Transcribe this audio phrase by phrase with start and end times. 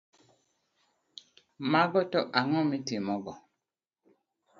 [1.71, 3.33] Mago to ang’o miting’ogo?